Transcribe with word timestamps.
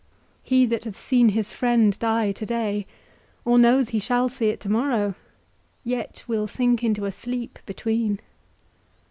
He 0.41 0.65
that 0.65 0.85
hath 0.85 0.95
seen 0.97 1.29
his 1.29 1.51
friend 1.51 1.99
die 1.99 2.31
to 2.31 2.43
day, 2.47 2.87
or 3.45 3.59
knows 3.59 3.89
he 3.89 3.99
shall 3.99 4.29
see 4.29 4.47
it 4.49 4.59
to 4.61 4.67
morrow, 4.67 5.13
yet 5.83 6.23
will 6.27 6.47
sink 6.47 6.83
into 6.83 7.05
a 7.05 7.11
sleep 7.11 7.59
between. 7.67 8.19